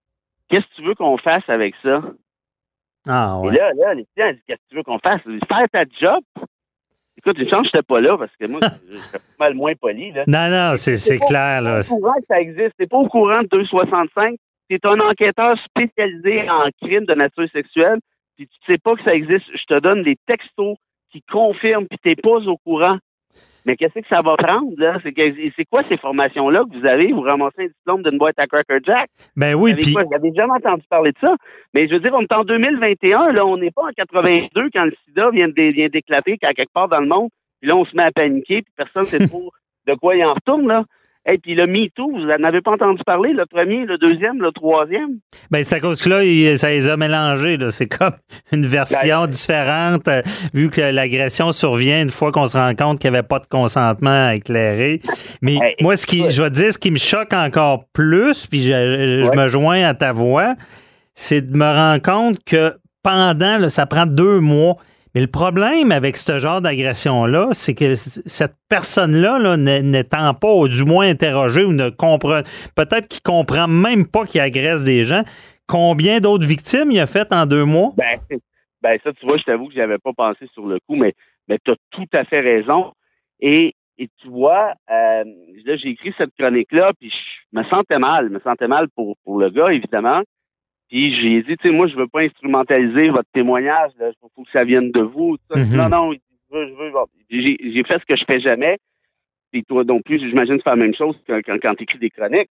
Qu'est-ce 0.55 0.67
que 0.67 0.75
tu 0.77 0.83
veux 0.87 0.95
qu'on 0.95 1.19
fasse 1.19 1.43
avec 1.49 1.75
ça? 1.83 2.01
Ah 3.09 3.41
Et 3.43 3.49
ouais. 3.49 3.57
là, 3.57 3.73
là, 3.75 3.95
les 3.95 4.07
clients, 4.15 4.29
ils 4.29 4.35
disent 4.35 4.45
Qu'est-ce 4.47 4.61
que 4.61 4.69
tu 4.71 4.77
veux 4.77 4.85
qu'on 4.85 5.01
fasse? 5.01 5.21
Faire 5.23 5.69
ta 5.73 5.83
job? 6.01 6.23
Écoute, 7.19 7.39
une 7.39 7.49
chance, 7.49 7.67
je 7.73 7.77
n'étais 7.77 7.83
pas 7.83 8.01
là 8.01 8.17
parce 8.17 8.31
que 8.37 8.47
moi, 8.47 8.61
je 8.89 8.97
serais 8.97 9.19
pas 9.19 9.47
mal 9.47 9.55
moins 9.55 9.75
poli. 9.75 10.13
Là. 10.13 10.23
Non, 10.29 10.49
non, 10.49 10.77
c'est, 10.77 11.19
clair. 11.19 11.61
Là. 11.61 11.81
Pas 11.83 11.93
au 11.93 11.99
courant 11.99 12.15
que 12.15 12.27
ça 12.29 12.41
existe. 12.41 12.71
T'es 12.79 12.87
pas 12.87 12.99
au 12.99 13.09
courant 13.09 13.43
de 13.43 13.49
265. 13.49 14.37
T'es 14.69 14.79
un 14.85 15.01
enquêteur 15.01 15.57
spécialisé 15.65 16.49
en 16.49 16.69
crimes 16.81 17.07
de 17.07 17.15
nature 17.15 17.51
sexuelle. 17.51 17.99
Puis 18.37 18.47
tu 18.47 18.73
sais 18.73 18.79
pas 18.79 18.95
que 18.95 19.03
ça 19.03 19.13
existe. 19.13 19.47
Je 19.53 19.65
te 19.65 19.81
donne 19.81 20.05
des 20.05 20.17
textos 20.29 20.77
qui 21.11 21.21
confirment. 21.23 21.89
Puis 21.89 21.99
t'es 22.01 22.15
pas 22.15 22.39
au 22.47 22.59
courant. 22.59 22.99
Mais 23.65 23.77
qu'est-ce 23.77 23.99
que 23.99 24.07
ça 24.09 24.21
va 24.21 24.37
prendre 24.37 24.73
là? 24.77 24.99
C'est 25.03 25.65
quoi 25.65 25.83
ces 25.89 25.97
formations 25.97 26.51
là 26.51 26.65
que 26.71 26.79
vous 26.79 26.87
avez? 26.87 27.13
Vous 27.13 27.23
ramassez 27.23 27.63
un 27.63 27.67
diplôme 27.67 28.03
d'une 28.03 28.19
boîte 28.19 28.39
à 28.39 28.47
Cracker 28.47 28.79
Jack? 28.85 29.09
Ben 29.37 29.55
oui, 29.55 29.73
puis? 29.75 29.95
J'avais 30.13 30.33
jamais 30.35 30.53
entendu 30.53 30.83
parler 30.91 31.13
de 31.13 31.19
ça. 31.21 31.35
Mais 31.73 31.89
je 31.89 31.95
veux 31.95 32.01
dire, 32.01 32.13
on 32.15 32.21
est 32.23 32.33
en 32.33 32.45
2021, 32.45 33.33
là, 33.33 33.47
on 33.47 33.57
n'est 33.57 33.71
pas 33.71 33.83
en 33.85 33.93
82 33.97 34.69
quand 34.73 34.85
le 34.85 34.93
sida 35.07 35.31
vient 35.31 35.49
de- 35.49 35.73
vient 35.73 35.89
d'éclater 35.89 36.37
quelque 36.39 36.73
part 36.73 36.89
dans 36.89 37.01
le 37.01 37.07
monde. 37.07 37.31
Puis 37.61 37.69
là, 37.69 37.77
on 37.77 37.85
se 37.87 37.97
met 37.97 38.03
à 38.03 38.13
paniquer, 38.13 38.63
puis 38.63 38.73
personne 38.77 39.03
ne 39.03 39.07
sait 39.07 39.27
trop 39.29 39.51
de 39.87 39.95
quoi 39.95 40.15
il 40.17 40.25
en 40.25 40.35
retourne, 40.35 40.67
là. 40.69 40.85
Et 41.27 41.39
puis 41.39 41.55
le 41.55 41.67
MeToo, 41.67 42.11
vous 42.11 42.19
n'en 42.27 42.45
avez 42.47 42.61
pas 42.61 42.73
entendu 42.73 43.01
parler, 43.07 43.33
le 43.33 43.47
premier, 43.47 43.87
le 43.87 43.97
deuxième, 43.97 44.43
le 44.43 44.53
troisième? 44.53 45.19
Ben, 45.51 45.65
c'est 45.65 45.77
à 45.77 45.81
cause 45.81 46.03
que 46.03 46.11
là, 46.11 46.23
il- 46.23 46.59
ça 46.59 46.69
les 46.69 46.89
a 46.89 46.97
mélangés. 46.99 47.57
là. 47.57 47.71
C'est 47.71 47.87
comme 47.87 48.13
une 48.53 48.67
version 48.67 49.23
Ben, 49.23 49.27
différente, 49.29 50.07
euh, 50.09 50.21
vu 50.53 50.69
que 50.69 50.83
l'agression 50.83 51.51
survient 51.53 52.03
une 52.03 52.11
fois 52.11 52.31
qu'on 52.31 52.47
se 52.47 52.57
rend 52.59 52.75
compte 52.75 52.99
qu'il 52.99 53.11
n'y 53.11 53.17
avait 53.17 53.27
pas 53.27 53.39
de 53.39 53.47
consentement 53.47 54.31
éclairé. 54.31 55.01
Mais 55.41 55.55
Hey, 55.63 55.75
moi, 55.81 55.97
ce 55.97 56.07
qui, 56.07 56.31
je 56.31 56.43
vais 56.43 56.51
te 56.51 56.57
dire, 56.57 56.73
ce 56.73 56.79
qui 56.79 56.91
me 56.91 56.99
choque 56.99 57.33
encore 57.33 57.85
plus, 57.95 58.47
puis 58.47 58.63
je, 58.63 58.69
je 59.25 59.29
Ouais. 59.31 59.37
me 59.37 59.49
joins 59.49 59.83
à 59.83 59.95
ta 59.95 60.13
voix, 60.13 60.55
c'est 61.15 61.41
de 61.41 61.57
me 61.57 61.65
rendre 61.65 62.03
compte 62.03 62.39
que 62.45 62.75
pendant, 63.03 63.59
là, 63.59 63.71
ça 63.71 63.87
prend 63.87 64.05
deux 64.07 64.41
mois. 64.41 64.77
Mais 65.15 65.21
le 65.21 65.29
problème 65.29 65.93
avec 65.93 66.17
ce 66.17 66.39
genre 66.39 66.61
d'agression-là, 66.61 67.49
c'est 67.53 67.75
que 67.75 67.95
cette 67.95 68.57
personne-là, 68.69 69.39
là, 69.39 69.57
n'étant 69.57 70.35
pas, 70.35 70.53
ou 70.53 70.69
du 70.69 70.85
moins 70.85 71.09
interrogée, 71.09 71.65
ou 71.65 71.73
ne 71.73 71.91
comprend, 71.91 72.41
peut-être 72.75 73.07
qu'il 73.07 73.23
comprend 73.23 73.69
même 73.69 74.07
pas 74.11 74.25
qu'il 74.25 74.41
agresse 74.41 74.83
des 74.83 75.05
gens, 75.05 75.23
combien 75.69 76.21
d'autres 76.21 76.47
victimes 76.47 76.91
il 76.91 76.99
a 76.99 77.07
fait 77.07 77.33
en 77.33 77.47
deux 77.47 77.65
mois? 77.65 77.93
Ben, 77.97 78.39
ben 78.83 78.99
ça, 79.05 79.13
tu 79.13 79.25
vois, 79.25 79.37
je 79.39 79.45
t'avoue 79.45 79.69
que 79.69 79.75
j'avais 79.75 79.99
pas 79.99 80.13
pensé 80.13 80.47
sur 80.53 80.67
le 80.67 80.79
coup, 80.81 80.97
mais, 80.97 81.15
mais 81.49 81.59
tu 81.65 81.71
as 81.71 81.77
tout 81.91 82.09
à 82.13 82.25
fait 82.25 82.41
raison. 82.41 82.93
Et, 83.41 83.75
et 83.99 84.09
tu 84.21 84.29
vois, 84.29 84.75
euh, 84.91 85.25
là, 85.65 85.77
j'ai 85.77 85.91
écrit 85.91 86.13
cette 86.19 86.35
chronique-là, 86.37 86.93
puis 86.99 87.11
je 87.11 87.59
me 87.59 87.65
sentais 87.65 87.99
mal. 87.99 88.29
Je 88.29 88.35
me 88.35 88.41
sentais 88.41 88.69
mal 88.69 88.89
pour, 88.97 89.17
pour 89.25 89.39
le 89.39 89.51
gars, 89.51 89.73
évidemment. 89.73 90.23
Puis 90.95 91.13
j'ai 91.21 91.43
dit, 91.43 91.57
tu 91.57 91.69
sais, 91.69 91.75
moi, 91.75 91.89
je 91.89 91.97
veux 91.97 92.07
pas 92.07 92.21
instrumentaliser 92.21 93.09
votre 93.11 93.29
témoignage. 93.33 93.91
Il 93.99 94.13
faut 94.21 94.29
que 94.45 94.51
ça 94.53 94.63
vienne 94.63 94.93
de 94.93 95.01
vous. 95.01 95.37
Mhm. 95.53 95.77
Non, 95.77 95.89
non, 95.89 96.13
il 96.13 96.19
dit, 96.19 96.25
je 96.49 96.57
veux, 96.57 96.69
je 96.69 96.73
veux. 96.75 96.91
Bon, 96.93 97.05
J'ai 97.29 97.83
fait 97.83 97.99
ce 97.99 98.05
que 98.05 98.15
je 98.15 98.25
fais 98.25 98.39
jamais. 98.39 98.79
Puis 99.51 99.65
toi 99.65 99.83
non 99.83 100.01
plus, 100.01 100.21
j'imagine 100.21 100.61
faire 100.63 100.77
la 100.77 100.83
même 100.85 100.95
chose 100.95 101.17
quand, 101.27 101.41
quand, 101.45 101.57
quand 101.61 101.75
tu 101.75 101.83
écris 101.83 101.99
des 101.99 102.11
chroniques. 102.11 102.49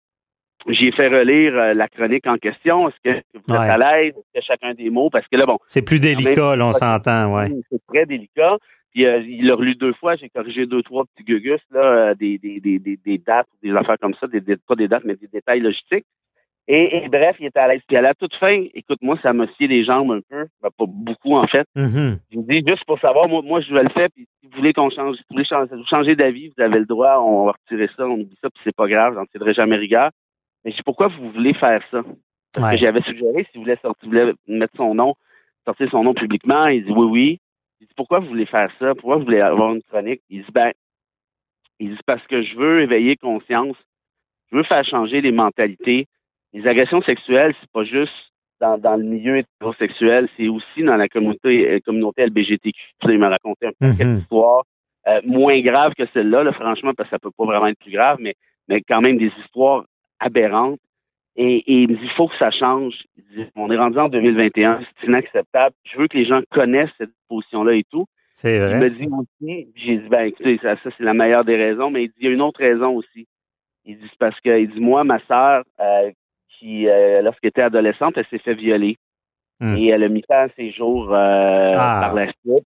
J'ai 0.67 0.91
fait 0.91 1.07
relire 1.07 1.55
euh, 1.57 1.73
la 1.73 1.87
chronique 1.87 2.27
en 2.27 2.37
question. 2.37 2.89
Est-ce 2.89 2.97
que 3.03 3.23
vous 3.33 3.55
êtes 3.55 3.59
à 3.71 3.77
l'aise? 3.79 4.13
Est-ce 4.17 4.39
que 4.39 4.45
chacun 4.45 4.73
des 4.75 4.91
mots? 4.91 5.09
Parce 5.09 5.27
que 5.27 5.35
là, 5.35 5.47
bon, 5.47 5.57
C'est 5.65 5.81
plus 5.83 5.99
délicat, 5.99 6.55
là, 6.55 6.67
on 6.67 6.73
s'entend, 6.73 7.33
ouais. 7.35 7.49
c'est 7.71 7.81
très 7.87 8.05
délicat. 8.05 8.57
Puis 8.93 9.05
euh, 9.07 9.19
il 9.19 9.47
l'a 9.47 9.55
relu 9.55 9.73
deux 9.75 9.93
fois, 9.93 10.15
j'ai 10.15 10.29
corrigé 10.29 10.65
deux, 10.67 10.83
trois 10.83 11.05
petits 11.05 11.23
gugus, 11.23 11.61
là, 11.71 11.79
euh, 12.09 12.13
des, 12.15 12.37
des, 12.37 12.59
des, 12.59 12.77
des, 12.79 12.97
des 12.97 13.17
dates, 13.17 13.47
des 13.63 13.71
affaires 13.71 13.97
comme 13.99 14.13
ça, 14.19 14.27
des- 14.27 14.41
pas 14.67 14.75
des 14.75 14.87
dates, 14.87 15.03
mais 15.05 15.15
des 15.15 15.27
détails 15.27 15.59
logistiques. 15.59 16.05
Et, 16.69 16.97
et 16.97 17.07
bref, 17.09 17.37
il 17.39 17.45
était 17.45 17.59
à 17.59 17.67
l'aise. 17.69 17.81
Puis 17.87 17.95
à 17.95 18.01
la 18.01 18.13
toute 18.13 18.35
fin, 18.35 18.65
écoute, 18.73 18.99
moi, 19.01 19.17
ça 19.23 19.31
m'a 19.31 19.47
scié 19.53 19.67
les 19.67 19.85
jambes 19.85 20.11
un 20.11 20.19
peu. 20.29 20.47
Ben, 20.61 20.69
pas 20.77 20.85
beaucoup, 20.85 21.35
en 21.35 21.47
fait. 21.47 21.65
Mhm. 21.75 22.19
Je 22.31 22.37
me 22.37 22.43
dis, 22.43 22.63
juste 22.69 22.83
pour 22.85 22.99
savoir, 22.99 23.29
moi, 23.29 23.41
moi 23.41 23.61
je 23.61 23.73
le 23.73 23.87
fais, 23.89 24.09
puis 24.09 24.27
si 24.41 24.47
vous 24.47 24.57
voulez 24.57 24.73
qu'on 24.73 24.89
change, 24.89 25.15
si 25.15 25.21
vous 25.29 25.35
voulez 25.35 25.45
changer, 25.45 25.71
changer 25.89 26.15
d'avis, 26.15 26.49
vous 26.55 26.61
avez 26.61 26.79
le 26.79 26.85
droit, 26.85 27.19
on 27.19 27.45
va 27.45 27.53
retirer 27.53 27.87
ça, 27.95 28.05
on 28.05 28.15
oublie 28.19 28.37
ça, 28.41 28.49
puis 28.49 28.59
c'est 28.65 28.75
pas 28.75 28.87
grave, 28.87 29.13
j'en 29.15 29.25
tirerai 29.27 29.53
jamais 29.53 29.77
rigueur. 29.77 30.09
Mais 30.65 30.71
je 30.71 30.77
dis, 30.77 30.83
pourquoi 30.83 31.07
vous 31.07 31.31
voulez 31.31 31.53
faire 31.53 31.81
ça? 31.89 32.01
Parce 32.53 32.65
Ouais. 32.67 32.75
que 32.75 32.81
j'avais 32.81 33.01
suggéré, 33.03 33.43
si 33.51 33.57
vous 33.57 33.63
voulez 33.63 33.77
sortir, 33.81 34.09
vous 34.09 34.09
voulez 34.17 34.33
mettre 34.47 34.75
son 34.75 34.93
nom, 34.93 35.13
sortir 35.63 35.89
son 35.91 36.03
nom 36.03 36.13
publiquement, 36.13 36.67
il 36.67 36.83
dit 36.83 36.91
oui, 36.91 37.05
oui. 37.09 37.39
Il 37.79 37.87
dit, 37.87 37.93
pourquoi 37.95 38.19
vous 38.19 38.27
voulez 38.27 38.47
faire 38.47 38.71
ça? 38.79 38.93
Pourquoi 38.95 39.17
vous 39.17 39.23
voulez 39.25 39.39
avoir 39.39 39.73
une 39.73 39.83
chronique? 39.83 40.21
Il 40.29 40.41
dit, 40.43 40.51
ben, 40.51 40.71
il 41.79 41.91
dit, 41.91 41.99
parce 42.07 42.25
que 42.27 42.41
je 42.41 42.55
veux 42.57 42.81
éveiller 42.81 43.15
conscience. 43.17 43.75
Je 44.51 44.57
veux 44.57 44.63
faire 44.63 44.83
changer 44.83 45.21
les 45.21 45.31
mentalités. 45.31 46.07
Les 46.53 46.65
agressions 46.67 47.01
sexuelles, 47.01 47.53
c'est 47.59 47.69
pas 47.71 47.83
juste 47.83 48.13
dans, 48.59 48.77
dans 48.77 48.95
le 48.95 49.03
milieu 49.03 49.37
hétérosexuel, 49.37 50.27
c'est 50.37 50.47
aussi 50.47 50.83
dans 50.83 50.95
la 50.95 51.07
communauté, 51.07 51.69
euh, 51.69 51.79
communauté 51.85 52.25
LBGTQ. 52.25 52.79
Il 53.03 53.19
m'a 53.19 53.29
raconté 53.29 53.67
un 53.67 53.71
paquet 53.79 54.05
Mhm. 54.05 54.17
d'histoires, 54.19 54.63
euh, 55.07 55.21
moins 55.25 55.59
graves 55.61 55.93
que 55.93 56.03
celle-là, 56.13 56.43
là, 56.43 56.53
franchement, 56.53 56.93
parce 56.95 57.09
que 57.09 57.15
ça 57.15 57.19
peut 57.19 57.31
pas 57.37 57.45
vraiment 57.45 57.67
être 57.67 57.79
plus 57.79 57.91
grave, 57.91 58.17
mais, 58.19 58.33
mais 58.67 58.81
quand 58.81 59.01
même 59.01 59.17
des 59.17 59.31
histoires 59.43 59.85
aberrantes. 60.19 60.79
Et, 61.39 61.57
et 61.57 61.73
il 61.83 61.89
me 61.91 61.95
dit, 61.97 62.03
il 62.03 62.09
faut 62.17 62.27
que 62.27 62.37
ça 62.39 62.49
change. 62.49 62.95
Il 63.15 63.23
dit, 63.35 63.45
on 63.55 63.69
est 63.69 63.77
rendu 63.77 63.99
en 63.99 64.09
2021, 64.09 64.79
c'est 64.99 65.05
inacceptable. 65.07 65.75
Je 65.83 65.97
veux 65.99 66.07
que 66.07 66.17
les 66.17 66.25
gens 66.25 66.41
connaissent 66.49 66.89
cette 66.97 67.11
position-là 67.29 67.73
et 67.73 67.83
tout. 67.91 68.07
C'est 68.33 68.55
Il 68.55 68.61
vrai. 68.61 68.79
me 68.79 68.89
dit 68.89 69.07
aussi, 69.07 69.67
j'ai 69.75 69.97
dit, 69.97 70.09
ben 70.09 70.25
écoutez, 70.25 70.57
ça, 70.63 70.75
ça, 70.83 70.89
c'est 70.97 71.03
la 71.03 71.13
meilleure 71.13 71.45
des 71.45 71.55
raisons, 71.55 71.91
mais 71.91 72.05
il 72.05 72.07
dit, 72.07 72.15
il 72.21 72.25
y 72.25 72.29
a 72.29 72.31
une 72.33 72.41
autre 72.41 72.59
raison 72.59 72.95
aussi. 72.95 73.27
Il 73.85 73.97
dit, 73.99 74.07
c'est 74.09 74.17
parce 74.19 74.39
que, 74.41 74.59
il 74.59 74.69
dit, 74.71 74.79
moi, 74.79 75.03
ma 75.03 75.19
sœur, 75.27 75.63
euh, 75.79 76.09
qui, 76.59 76.87
euh, 76.87 77.21
lorsqu'elle 77.21 77.49
était 77.49 77.61
adolescente, 77.61 78.13
elle 78.17 78.25
s'est 78.29 78.39
fait 78.43 78.55
violer. 78.55 78.97
Hmm. 79.59 79.75
Et 79.75 79.87
elle 79.87 80.03
a 80.03 80.09
mis 80.09 80.23
ça 80.29 80.43
à 80.43 80.47
ses 80.55 80.71
jours 80.71 81.09
euh, 81.13 81.67
Ah. 81.71 81.99
par 82.01 82.13
la 82.13 82.25
suite. 82.27 82.63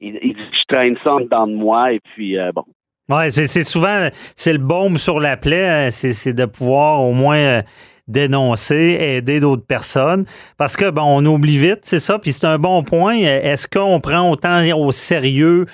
Il, 0.00 0.18
il 0.22 0.34
dit, 0.34 0.42
je 0.52 0.74
traîne 0.74 0.96
ça 1.04 1.14
en 1.14 1.20
dedans 1.20 1.46
de 1.46 1.54
moi, 1.54 1.92
et 1.92 2.00
puis, 2.14 2.38
euh, 2.38 2.50
bon. 2.52 2.64
Ouais, 3.08 3.30
c'est 3.30 3.62
souvent 3.64 4.08
c'est 4.36 4.52
le 4.52 4.58
baume 4.58 4.96
sur 4.96 5.20
la 5.20 5.36
plaie, 5.36 5.68
hein, 5.68 5.90
c'est 5.90 6.32
de 6.32 6.46
pouvoir 6.46 7.00
au 7.02 7.12
moins 7.12 7.62
dénoncer, 8.08 8.96
aider 9.00 9.40
d'autres 9.40 9.66
personnes, 9.66 10.24
parce 10.58 10.76
que 10.76 10.90
bon, 10.90 11.02
on 11.04 11.24
oublie 11.26 11.58
vite, 11.58 11.80
c'est 11.82 11.98
ça, 11.98 12.18
puis 12.18 12.32
c'est 12.32 12.46
un 12.46 12.58
bon 12.58 12.82
point. 12.84 13.16
Est-ce 13.16 13.68
qu'on 13.68 14.00
prend 14.00 14.30
autant 14.30 14.62
au 14.78 14.92
sérieux 14.92 15.66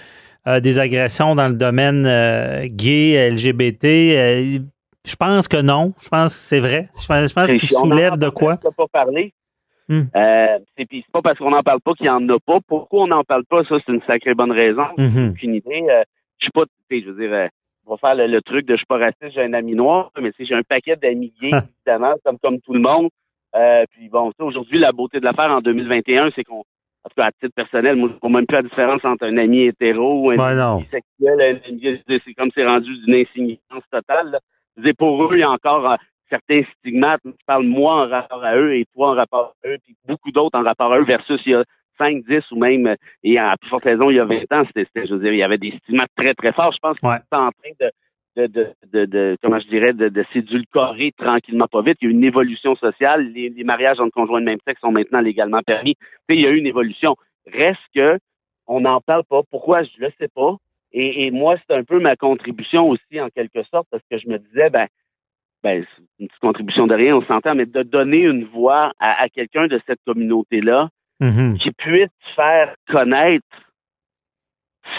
euh, 0.46 0.60
des 0.60 0.78
agressions 0.78 1.34
dans 1.34 1.48
le 1.48 1.54
domaine 1.54 2.04
euh, 2.06 2.66
gay, 2.70 3.30
LGBT 3.30 3.84
Euh, 3.84 4.58
Je 5.06 5.16
pense 5.16 5.48
que 5.48 5.60
non. 5.60 5.94
Je 6.02 6.08
pense 6.08 6.34
que 6.34 6.40
c'est 6.40 6.60
vrai. 6.60 6.88
Je 7.00 7.06
pense, 7.06 7.50
qu'il 7.52 7.76
on 7.76 7.84
soulève 7.84 8.16
de 8.18 8.28
quoi. 8.28 8.56
presque 8.56 8.76
pas. 8.76 9.04
Hmm. 9.88 10.02
Euh, 10.14 10.58
c'est 10.76 10.84
puis 10.84 11.02
c'est 11.04 11.12
pas 11.12 11.22
parce 11.22 11.38
qu'on 11.38 11.50
n'en 11.50 11.62
parle 11.62 11.80
pas 11.80 11.94
qu'il 11.94 12.06
y 12.06 12.10
en 12.10 12.28
a 12.28 12.38
pas. 12.38 12.58
Pourquoi 12.66 13.04
on 13.04 13.06
n'en 13.06 13.24
parle 13.24 13.44
pas, 13.46 13.64
ça, 13.68 13.76
c'est 13.84 13.92
une 13.92 14.02
sacrée 14.06 14.34
bonne 14.34 14.52
raison. 14.52 14.84
Mhm. 14.98 15.30
aucune 15.30 15.54
idée. 15.54 15.86
Euh, 15.88 16.02
je 16.38 16.44
suis 16.44 16.50
pas, 16.52 16.64
je 16.90 17.10
veux 17.10 17.20
dire, 17.20 17.32
euh, 17.32 17.46
on 17.86 17.92
va 17.92 17.96
faire 17.96 18.14
le, 18.14 18.26
le 18.26 18.42
truc 18.42 18.66
de 18.66 18.74
je 18.74 18.78
suis 18.78 18.86
pas 18.86 18.98
raciste, 18.98 19.32
j'ai 19.34 19.42
un 19.42 19.54
ami 19.54 19.74
noir, 19.74 20.10
mais 20.20 20.30
j'ai 20.38 20.54
un 20.54 20.62
paquet 20.62 20.96
d'amis 20.96 21.32
gays, 21.40 21.50
évidemment, 21.86 22.14
comme, 22.22 22.38
comme 22.38 22.60
tout 22.60 22.74
le 22.74 22.80
monde. 22.80 23.08
Euh, 23.56 23.84
puis 23.92 24.10
bon, 24.10 24.30
sais, 24.32 24.42
aujourd'hui, 24.42 24.78
la 24.78 24.92
beauté 24.92 25.20
de 25.20 25.24
l'affaire 25.24 25.50
en 25.50 25.62
2021, 25.62 26.30
c'est 26.36 26.44
qu'on, 26.44 26.58
en 26.58 27.08
tout 27.08 27.14
cas, 27.16 27.26
à 27.28 27.32
titre 27.32 27.54
personnel, 27.56 27.96
moi, 27.96 28.10
je 28.22 28.28
même 28.28 28.46
plus 28.46 28.56
la 28.56 28.62
différence 28.62 29.02
entre 29.04 29.24
un 29.24 29.38
ami 29.38 29.62
hétéro 29.62 30.20
ou 30.26 30.30
un 30.32 30.36
non. 30.36 30.74
ami 30.74 30.80
bisexuel. 30.82 31.40
un 31.40 31.66
ami- 31.66 32.02
C'est 32.26 32.34
comme 32.34 32.50
c'est 32.54 32.66
rendu 32.66 32.94
d'une 33.06 33.14
insignifiance 33.14 33.84
totale. 33.90 34.32
Là. 34.32 34.40
Dire, 34.78 34.92
pour 34.96 35.22
eux, 35.24 35.28
il 35.36 35.40
y 35.40 35.42
a 35.42 35.50
encore 35.50 35.90
euh, 35.90 35.96
certains 36.30 36.62
stigmates. 36.78 37.20
Je 37.24 37.30
parle 37.46 37.64
moi 37.64 38.04
en 38.04 38.08
rapport 38.08 38.44
à 38.44 38.56
eux 38.56 38.74
et 38.76 38.84
toi 38.94 39.10
en 39.10 39.14
rapport 39.14 39.54
à 39.64 39.68
eux, 39.68 39.78
puis 39.84 39.96
beaucoup 40.06 40.30
d'autres 40.30 40.58
en 40.58 40.62
rapport 40.62 40.92
à 40.92 40.98
eux 40.98 41.04
versus 41.04 41.40
il 41.46 41.52
y 41.52 41.54
a 41.54 41.64
5, 41.98 42.22
10 42.28 42.50
ou 42.52 42.56
même, 42.60 42.94
et 43.24 43.38
à 43.38 43.56
plus 43.60 43.68
forte 43.70 43.82
raison, 43.84 44.08
il 44.08 44.16
y 44.16 44.20
a 44.20 44.24
20 44.24 44.52
ans, 44.52 44.62
c'était, 44.66 44.86
je 45.06 45.12
veux 45.14 45.18
dire, 45.20 45.32
il 45.32 45.38
y 45.38 45.42
avait 45.42 45.58
des 45.58 45.72
stigmates 45.82 46.10
très, 46.16 46.32
très 46.34 46.52
forts. 46.52 46.72
Je 46.72 46.78
pense 46.80 47.00
qu'on 47.00 47.08
Ouais. 47.10 47.16
est 47.16 47.34
en 47.36 47.50
train 47.50 47.70
de, 47.80 47.90
de, 48.36 48.46
de, 48.46 48.66
de, 48.92 49.04
de- 49.06 49.36
comment 49.42 49.58
je 49.58 49.66
dirais, 49.66 49.92
de, 49.94 50.08
de 50.08 50.24
s'édulcorer 50.32 51.10
tranquillement 51.18 51.66
pas 51.66 51.82
vite. 51.82 51.98
Il 52.00 52.04
y 52.04 52.08
a 52.08 52.10
eu 52.10 52.14
une 52.14 52.22
évolution 52.22 52.76
sociale. 52.76 53.32
Les, 53.32 53.48
les 53.48 53.64
mariages 53.64 53.98
entre 53.98 54.12
conjoints 54.12 54.38
de 54.40 54.44
même 54.44 54.60
sexe 54.64 54.80
sont 54.80 54.92
maintenant 54.92 55.20
légalement 55.20 55.60
permis. 55.62 55.96
Il 56.28 56.40
y 56.40 56.46
a 56.46 56.50
eu 56.50 56.58
une 56.58 56.66
évolution. 56.68 57.16
Reste 57.52 57.80
que 57.96 58.16
on 58.68 58.80
n'en 58.80 59.00
parle 59.00 59.24
pas. 59.28 59.40
Pourquoi? 59.50 59.82
Je 59.82 59.90
le 59.98 60.10
sais 60.20 60.28
pas. 60.32 60.54
Et, 61.00 61.26
et 61.26 61.30
moi, 61.30 61.54
c'est 61.66 61.74
un 61.76 61.84
peu 61.84 62.00
ma 62.00 62.16
contribution 62.16 62.88
aussi, 62.88 63.20
en 63.20 63.28
quelque 63.28 63.62
sorte, 63.64 63.86
parce 63.90 64.02
que 64.10 64.18
je 64.18 64.28
me 64.28 64.38
disais, 64.38 64.68
ben, 64.70 64.86
ben, 65.62 65.84
c'est 65.96 66.02
une 66.18 66.26
petite 66.28 66.40
contribution 66.40 66.86
de 66.86 66.94
rien, 66.94 67.16
on 67.16 67.24
s'entend, 67.26 67.54
mais 67.54 67.66
de 67.66 67.82
donner 67.82 68.22
une 68.22 68.44
voix 68.44 68.92
à, 68.98 69.22
à 69.22 69.28
quelqu'un 69.28 69.66
de 69.68 69.80
cette 69.86 70.00
communauté-là 70.06 70.88
Mhm. 71.20 71.58
qui 71.58 71.72
puisse 71.72 72.10
faire 72.36 72.74
connaître 72.88 73.44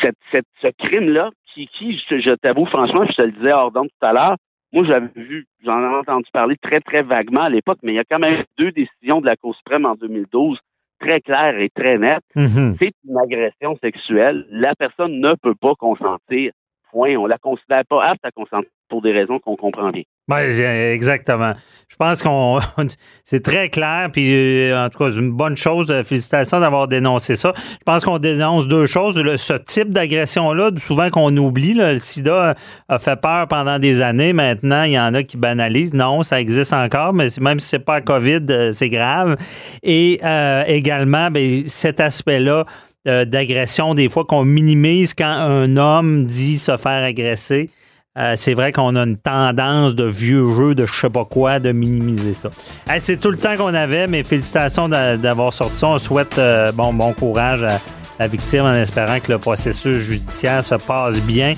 cette, 0.01 0.17
cette- 0.31 0.45
ce 0.61 0.67
crime-là, 0.67 1.31
qui, 1.53 1.67
qui 1.67 1.97
je, 2.09 2.19
je 2.19 2.35
t'avoue, 2.35 2.65
franchement, 2.65 3.05
je 3.05 3.13
te 3.13 3.21
le 3.21 3.31
disais 3.31 3.51
hors 3.53 3.71
d'onde 3.71 3.87
tout 3.89 4.05
à 4.05 4.13
l'heure, 4.13 4.35
moi, 4.71 4.83
j'avais 4.85 5.07
vu, 5.15 5.47
j'en 5.63 5.79
ai 5.81 5.95
entendu 5.97 6.25
parler 6.31 6.55
très, 6.61 6.79
très 6.81 7.01
vaguement 7.01 7.41
à 7.43 7.49
l'époque, 7.49 7.79
mais 7.83 7.93
il 7.93 7.95
y 7.95 7.99
a 7.99 8.03
quand 8.03 8.19
même 8.19 8.43
deux 8.57 8.71
décisions 8.71 9.19
de 9.19 9.25
la 9.25 9.35
Cour 9.35 9.55
suprême 9.55 9.85
en 9.85 9.95
2012 9.95 10.59
très 10.99 11.21
claires 11.21 11.57
et 11.59 11.69
très 11.69 11.97
nettes. 11.97 12.23
Mhm. 12.35 12.75
C'est 12.79 12.91
une 13.07 13.17
agression 13.17 13.77
sexuelle. 13.81 14.45
La 14.51 14.75
personne 14.75 15.19
ne 15.19 15.33
peut 15.41 15.55
pas 15.55 15.73
consentir. 15.75 16.51
On 16.93 17.25
la 17.27 17.37
considère 17.37 17.83
pas 17.89 18.03
apte 18.05 18.23
à 18.25 18.31
consentir 18.31 18.69
pour 18.89 19.01
des 19.03 19.11
raisons 19.11 19.37
qu'on 19.39 19.55
comprend 19.55 19.91
bien. 19.91 20.01
Ouais, 20.29 20.49
c'est- 20.51 20.93
exactement. 20.93 21.53
Je 21.89 21.95
pense 21.95 22.21
qu'on 22.23 22.59
c'est 23.23 23.43
très 23.43 23.69
clair, 23.69 24.09
puis 24.11 24.31
euh, 24.71 24.85
en 24.85 24.89
tout 24.89 24.97
cas, 24.97 25.11
c'est 25.11 25.19
une 25.19 25.31
bonne 25.31 25.55
chose. 25.57 25.91
Euh, 25.91 26.03
Félicitations 26.03 26.59
d'avoir 26.59 26.87
dénoncé 26.87 27.35
ça. 27.35 27.53
Je 27.55 27.83
pense 27.85 28.03
qu'on 28.03 28.17
dénonce 28.19 28.67
deux 28.67 28.85
choses. 28.87 29.15
Ce 29.37 29.53
type 29.53 29.89
d'agression-là, 29.89 30.71
souvent 30.77 31.09
qu'on 31.09 31.35
oublie, 31.37 31.73
le 31.75 31.97
sida 31.97 32.55
a 32.87 32.99
fait 32.99 33.19
peur 33.19 33.47
pendant 33.47 33.77
des 33.79 34.01
années. 34.01 34.33
Maintenant, 34.33 34.83
il 34.83 34.91
y 34.93 34.99
en 34.99 35.13
a 35.13 35.21
qui 35.23 35.37
banalisent. 35.37 35.93
Non, 35.93 36.23
ça 36.23 36.39
existe 36.39 36.73
encore, 36.73 37.13
mais 37.13 37.27
même 37.39 37.59
si 37.59 37.67
c'est 37.69 37.79
pas 37.85 38.01
COVID, 38.01 38.45
euh, 38.49 38.71
c'est 38.71 38.89
grave. 38.89 39.35
Et 39.83 40.19
euh, 40.23 40.63
également, 40.67 41.29
ben, 41.31 41.67
cet 41.67 41.99
aspect-là 41.99 42.63
euh, 43.07 43.25
d'agression, 43.25 43.93
des 43.93 44.09
fois 44.09 44.25
qu'on 44.25 44.43
minimise 44.45 45.13
quand 45.13 45.25
un 45.25 45.77
homme 45.77 46.25
dit 46.25 46.57
se 46.57 46.75
faire 46.77 47.03
agresser. 47.03 47.69
Euh, 48.17 48.33
c'est 48.35 48.53
vrai 48.55 48.71
qu'on 48.71 48.95
a 48.95 49.03
une 49.03 49.17
tendance 49.17 49.95
de 49.95 50.03
vieux 50.03 50.45
jeu, 50.53 50.75
de 50.75 50.85
je 50.85 50.93
sais 50.93 51.09
pas 51.09 51.23
quoi, 51.25 51.59
de 51.59 51.71
minimiser 51.71 52.33
ça. 52.33 52.49
C'est 52.97 53.17
tout 53.19 53.31
le 53.31 53.37
temps 53.37 53.55
qu'on 53.55 53.73
avait, 53.73 54.07
mais 54.07 54.23
félicitations 54.23 54.89
d'a- 54.89 55.15
d'avoir 55.15 55.53
sorti 55.53 55.77
ça. 55.77 55.87
On 55.87 55.97
souhaite 55.97 56.37
euh, 56.37 56.71
bon, 56.73 56.91
bon 56.93 57.13
courage 57.13 57.63
à 57.63 57.79
la 58.19 58.27
victime 58.27 58.63
en 58.65 58.73
espérant 58.73 59.19
que 59.21 59.31
le 59.31 59.37
processus 59.37 59.99
judiciaire 59.99 60.61
se 60.63 60.75
passe 60.75 61.21
bien 61.21 61.53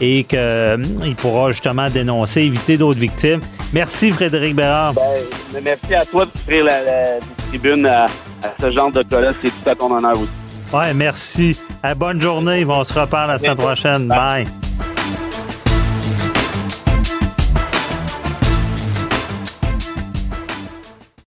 et 0.00 0.24
qu'il 0.24 1.16
pourra 1.18 1.50
justement 1.50 1.90
dénoncer, 1.90 2.42
éviter 2.42 2.78
d'autres 2.78 3.00
victimes. 3.00 3.40
Merci 3.74 4.10
Frédéric 4.12 4.54
Bérard. 4.54 4.94
Ben, 4.94 5.60
merci 5.62 5.94
à 5.94 6.06
toi 6.06 6.24
d'offrir 6.24 6.64
la, 6.64 6.82
la 6.82 7.02
tribune 7.48 7.84
à, 7.84 8.04
à 8.06 8.08
ce 8.58 8.70
genre 8.70 8.92
de 8.92 9.02
cas-là. 9.02 9.32
C'est 9.42 9.50
tout 9.50 9.68
à 9.68 9.74
ton 9.74 9.94
honneur 9.94 10.18
aussi. 10.18 10.30
Ouais, 10.72 10.92
merci. 10.94 11.56
Euh, 11.84 11.94
bonne 11.94 12.20
journée. 12.20 12.64
On 12.64 12.84
se 12.84 12.92
reparle 12.92 13.28
la 13.30 13.38
semaine 13.38 13.56
prochaine. 13.56 14.08
Bye. 14.08 14.46